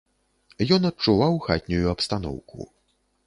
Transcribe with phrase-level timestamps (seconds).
[0.77, 2.59] Ён адчуваў хатнюю абстаноўку.